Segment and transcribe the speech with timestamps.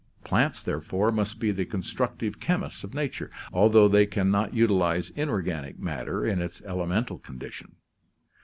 [0.23, 5.77] Plants, therefore, must be the constructive chemists of nature, although they can not utilize inorganic
[5.77, 7.75] matter in its elemental condition.